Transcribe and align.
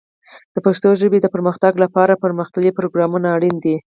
د 0.53 0.55
پښتو 0.65 0.89
ژبې 1.01 1.19
د 1.21 1.27
پرمختګ 1.35 1.73
لپاره 1.83 2.19
پرمختللي 2.23 2.71
پروګرامونه 2.77 3.27
اړین 3.35 3.55
دي. 3.63 3.75